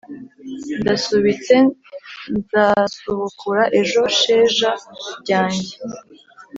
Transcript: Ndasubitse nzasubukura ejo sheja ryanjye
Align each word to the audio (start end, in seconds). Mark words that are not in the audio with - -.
Ndasubitse 0.79 1.55
nzasubukura 2.37 3.63
ejo 3.79 4.01
sheja 4.19 4.69
ryanjye 5.21 5.71